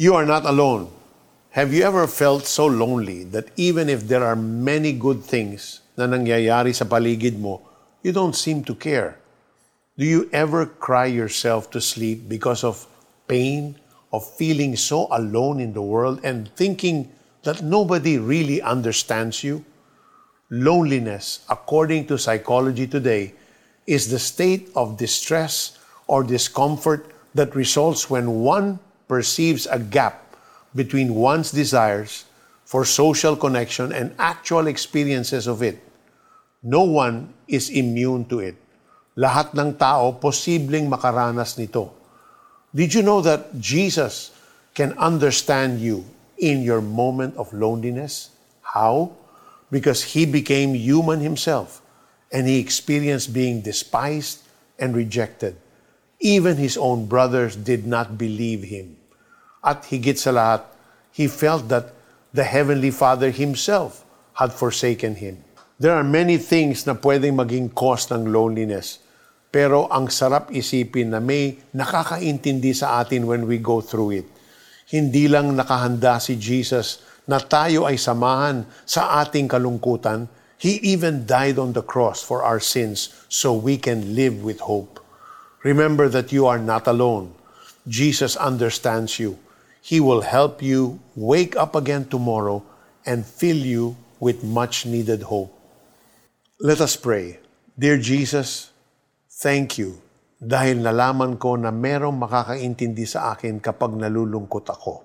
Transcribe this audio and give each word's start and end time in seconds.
You 0.00 0.14
are 0.14 0.24
not 0.24 0.46
alone. 0.46 0.94
Have 1.58 1.74
you 1.74 1.82
ever 1.82 2.06
felt 2.06 2.46
so 2.46 2.66
lonely 2.66 3.24
that 3.34 3.50
even 3.56 3.88
if 3.88 4.06
there 4.06 4.22
are 4.22 4.38
many 4.38 4.94
good 4.94 5.26
things 5.26 5.82
na 5.98 6.06
nangyayari 6.06 6.70
sa 6.70 6.86
paligid 6.86 7.34
mo, 7.34 7.66
you 8.06 8.14
don't 8.14 8.38
seem 8.38 8.62
to 8.70 8.78
care? 8.78 9.18
Do 9.98 10.06
you 10.06 10.30
ever 10.30 10.70
cry 10.70 11.10
yourself 11.10 11.74
to 11.74 11.82
sleep 11.82 12.30
because 12.30 12.62
of 12.62 12.86
pain, 13.26 13.74
of 14.14 14.22
feeling 14.22 14.78
so 14.78 15.10
alone 15.10 15.58
in 15.58 15.74
the 15.74 15.82
world 15.82 16.22
and 16.22 16.46
thinking 16.54 17.10
that 17.42 17.66
nobody 17.66 18.22
really 18.22 18.62
understands 18.62 19.42
you? 19.42 19.66
Loneliness, 20.46 21.42
according 21.50 22.06
to 22.06 22.22
psychology 22.22 22.86
today, 22.86 23.34
is 23.90 24.14
the 24.14 24.22
state 24.22 24.70
of 24.78 24.94
distress 24.94 25.74
or 26.06 26.22
discomfort 26.22 27.10
that 27.34 27.58
results 27.58 28.06
when 28.06 28.46
one 28.46 28.78
perceives 29.08 29.66
a 29.66 29.80
gap 29.80 30.36
between 30.76 31.16
one's 31.16 31.50
desires 31.50 32.28
for 32.68 32.84
social 32.84 33.34
connection 33.34 33.90
and 33.90 34.14
actual 34.20 34.68
experiences 34.68 35.48
of 35.48 35.64
it. 35.64 35.80
No 36.62 36.84
one 36.84 37.32
is 37.48 37.72
immune 37.72 38.28
to 38.28 38.44
it. 38.44 38.60
Lahat 39.16 39.56
ng 39.56 39.80
tao 39.80 40.20
posibleng 40.20 40.84
makaranas 40.84 41.56
nito. 41.56 41.96
Did 42.76 42.92
you 42.92 43.00
know 43.00 43.24
that 43.24 43.56
Jesus 43.56 44.36
can 44.76 44.92
understand 45.00 45.80
you 45.80 46.04
in 46.36 46.60
your 46.60 46.84
moment 46.84 47.40
of 47.40 47.48
loneliness? 47.56 48.30
How? 48.60 49.16
Because 49.72 50.04
he 50.12 50.28
became 50.28 50.76
human 50.76 51.24
himself 51.24 51.80
and 52.28 52.44
he 52.46 52.60
experienced 52.60 53.32
being 53.32 53.64
despised 53.64 54.44
and 54.78 54.92
rejected. 54.92 55.56
Even 56.20 56.60
his 56.60 56.76
own 56.76 57.08
brothers 57.08 57.56
did 57.56 57.88
not 57.88 58.20
believe 58.20 58.68
him. 58.68 58.97
At 59.62 59.86
higit 59.90 60.18
sa 60.18 60.30
lahat, 60.30 60.62
he 61.10 61.26
felt 61.26 61.66
that 61.72 61.90
the 62.30 62.46
Heavenly 62.46 62.94
Father 62.94 63.34
himself 63.34 64.06
had 64.38 64.54
forsaken 64.54 65.18
him. 65.18 65.42
There 65.78 65.94
are 65.94 66.06
many 66.06 66.38
things 66.38 66.86
na 66.86 66.98
pwedeng 66.98 67.38
maging 67.38 67.74
cause 67.74 68.10
ng 68.10 68.30
loneliness. 68.30 69.02
Pero 69.48 69.88
ang 69.88 70.12
sarap 70.12 70.52
isipin 70.52 71.14
na 71.14 71.22
may 71.22 71.56
nakakaintindi 71.72 72.76
sa 72.76 73.00
atin 73.00 73.24
when 73.24 73.48
we 73.48 73.62
go 73.62 73.80
through 73.80 74.22
it. 74.22 74.28
Hindi 74.90 75.26
lang 75.26 75.56
nakahanda 75.56 76.20
si 76.20 76.36
Jesus 76.36 77.00
na 77.28 77.40
tayo 77.40 77.84
ay 77.84 78.00
samahan 78.00 78.64
sa 78.88 79.20
ating 79.20 79.48
kalungkutan, 79.48 80.28
He 80.58 80.82
even 80.82 81.22
died 81.22 81.54
on 81.54 81.70
the 81.70 81.86
cross 81.86 82.18
for 82.18 82.42
our 82.42 82.58
sins 82.58 83.14
so 83.30 83.54
we 83.54 83.78
can 83.78 84.18
live 84.18 84.42
with 84.42 84.58
hope. 84.58 84.98
Remember 85.62 86.10
that 86.10 86.34
you 86.34 86.50
are 86.50 86.58
not 86.58 86.90
alone. 86.90 87.30
Jesus 87.86 88.34
understands 88.34 89.22
you. 89.22 89.38
He 89.80 90.00
will 90.02 90.26
help 90.26 90.60
you 90.60 91.00
wake 91.14 91.54
up 91.56 91.74
again 91.74 92.06
tomorrow 92.10 92.62
and 93.06 93.24
fill 93.24 93.56
you 93.56 93.96
with 94.18 94.42
much 94.42 94.84
needed 94.84 95.30
hope. 95.30 95.54
Let 96.58 96.82
us 96.82 96.98
pray. 96.98 97.38
Dear 97.78 98.02
Jesus, 98.02 98.74
thank 99.30 99.78
you 99.78 100.02
dahil 100.38 100.82
nalaman 100.82 101.34
ko 101.38 101.58
na 101.58 101.74
merong 101.74 102.14
makakaintindi 102.14 103.06
sa 103.06 103.34
akin 103.34 103.58
kapag 103.58 103.94
nalulungkot 103.94 104.66
ako. 104.70 105.02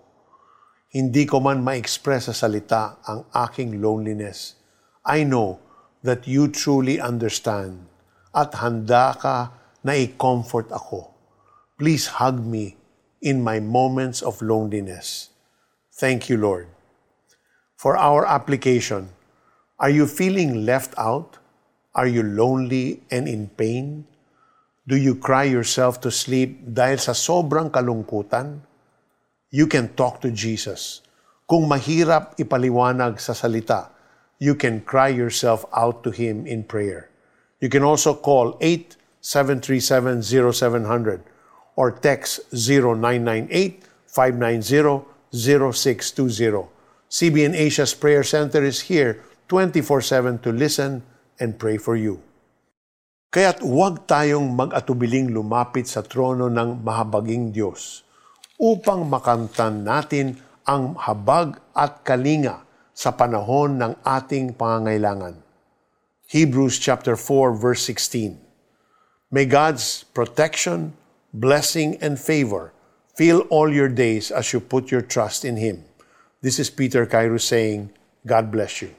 Hindi 0.94 1.26
ko 1.26 1.42
man 1.42 1.66
ma-express 1.66 2.30
sa 2.30 2.36
salita 2.38 3.02
ang 3.02 3.26
aking 3.34 3.82
loneliness. 3.82 4.58
I 5.02 5.26
know 5.26 5.58
that 6.06 6.30
you 6.30 6.54
truly 6.54 7.02
understand 7.02 7.90
at 8.30 8.54
handa 8.62 9.18
ka 9.18 9.38
na 9.82 9.98
i-comfort 9.98 10.70
ako. 10.70 11.14
Please 11.82 12.22
hug 12.22 12.38
me 12.46 12.78
in 13.24 13.40
my 13.40 13.64
moments 13.64 14.20
of 14.20 14.44
loneliness. 14.44 15.32
Thank 15.96 16.28
you, 16.28 16.36
Lord. 16.36 16.68
For 17.80 17.96
our 17.96 18.28
application, 18.28 19.16
are 19.80 19.90
you 19.90 20.06
feeling 20.06 20.68
left 20.68 20.92
out? 21.00 21.40
Are 21.96 22.08
you 22.08 22.22
lonely 22.22 23.02
and 23.08 23.28
in 23.28 23.48
pain? 23.48 24.06
Do 24.84 25.00
you 25.00 25.16
cry 25.16 25.48
yourself 25.48 26.04
to 26.04 26.12
sleep 26.12 26.68
dahil 26.68 27.00
sa 27.00 27.16
sobrang 27.16 27.72
kalungkutan? 27.72 28.60
You 29.48 29.72
can 29.72 29.96
talk 29.96 30.20
to 30.28 30.32
Jesus. 30.32 31.00
Kung 31.48 31.72
mahirap 31.72 32.36
ipaliwanag 32.36 33.24
sa 33.24 33.32
salita, 33.32 33.96
you 34.44 34.60
can 34.60 34.84
cry 34.84 35.08
yourself 35.08 35.64
out 35.72 36.04
to 36.04 36.12
Him 36.12 36.44
in 36.44 36.68
prayer. 36.68 37.08
You 37.64 37.72
can 37.72 37.88
also 37.88 38.12
call 38.12 38.60
8737-0700 39.24 41.33
or 41.76 41.92
text 41.92 42.40
0998-590-0620. 44.12 46.68
CBN 47.14 47.54
Asia's 47.54 47.94
Prayer 47.94 48.26
Center 48.26 48.66
is 48.66 48.90
here 48.90 49.22
24-7 49.50 50.42
to 50.42 50.50
listen 50.50 51.06
and 51.38 51.62
pray 51.62 51.78
for 51.78 51.94
you. 51.94 52.18
Kaya't 53.34 53.66
huwag 53.66 54.06
tayong 54.06 54.54
mag-atubiling 54.54 55.34
lumapit 55.34 55.90
sa 55.90 56.06
trono 56.06 56.54
ng 56.54 56.86
mahabaging 56.86 57.50
Diyos 57.50 58.06
upang 58.62 59.10
makamtan 59.10 59.82
natin 59.82 60.38
ang 60.70 60.94
habag 60.96 61.58
at 61.74 62.06
kalinga 62.06 62.62
sa 62.94 63.18
panahon 63.18 63.82
ng 63.82 63.98
ating 64.06 64.54
pangangailangan. 64.54 65.42
Hebrews 66.30 66.78
chapter 66.78 67.18
4 67.18 67.58
verse 67.58 67.82
16. 67.90 68.38
May 69.34 69.50
God's 69.50 70.06
protection, 70.14 70.94
blessing 71.34 71.98
and 72.02 72.20
favor 72.20 72.72
fill 73.16 73.42
all 73.50 73.72
your 73.72 73.90
days 73.90 74.32
as 74.32 74.54
you 74.54 74.60
put 74.60 74.92
your 74.92 75.02
trust 75.02 75.46
in 75.46 75.58
him. 75.58 75.84
This 76.42 76.60
is 76.60 76.70
Peter 76.70 77.06
Cairo 77.06 77.38
saying, 77.38 77.92
God 78.26 78.52
bless 78.52 78.82
you. 78.82 78.94